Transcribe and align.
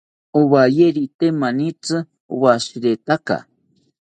Owayerite 0.39 1.27
manitzi 1.39 1.95
owashiretaka 2.33 3.35